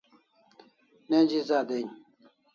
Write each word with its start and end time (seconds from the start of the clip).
Neji 1.09 1.39
za 1.47 1.59
den 1.69 1.87